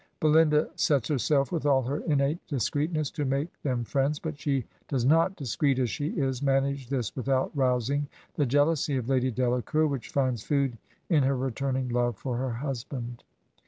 Belinda 0.19 0.67
sets 0.75 1.09
herself 1.09 1.51
with 1.51 1.63
all 1.63 1.83
her 1.83 1.99
innate 1.99 2.39
discreetness 2.47 3.11
to 3.11 3.23
make 3.23 3.61
them 3.61 3.83
friends, 3.83 4.17
but 4.17 4.39
she 4.39 4.65
does 4.87 5.05
not, 5.05 5.35
discreet 5.35 5.77
as 5.77 5.91
she 5.91 6.07
is, 6.07 6.41
manage 6.41 6.89
this 6.89 7.15
without 7.15 7.51
rousing 7.53 8.07
the 8.33 8.47
jegJousy 8.47 8.97
of 8.97 9.09
Lady 9.09 9.29
Delacour, 9.29 9.85
which 9.85 10.09
finds 10.09 10.41
food 10.43 10.79
in 11.07 11.21
her 11.21 11.37
returning 11.37 11.87
love 11.89 12.17
for 12.17 12.37
her 12.37 12.53
husband. 12.53 13.23